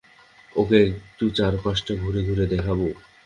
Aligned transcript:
ওকে 0.55 0.79
একটু 0.91 1.25
চারপাশটা 1.37 1.93
ঘুরে 1.95 2.21
ঘুরে 2.27 2.45
দেখাবো। 2.53 2.87